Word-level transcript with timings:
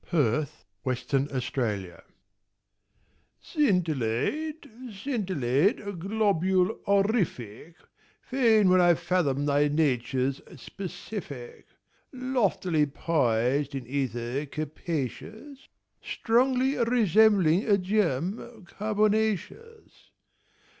_THE 0.09 0.49
LITTLE 0.83 1.39
STAR 1.41 2.03
Scintillate, 3.39 4.65
scintillate, 4.91 5.99
globule 5.99 6.79
orific, 6.87 7.75
Fain 8.23 8.67
would 8.69 8.79
I 8.79 8.95
fathom 8.95 9.45
thy 9.45 9.67
nature's 9.67 10.41
specific. 10.55 11.67
Loftily 12.11 12.87
poised 12.87 13.75
in 13.75 13.85
ether 13.85 14.47
capacious, 14.47 15.67
Strongly 16.01 16.77
resembling 16.77 17.67
a 17.69 17.77
gem 17.77 18.65
carbonaceous. 18.65 20.09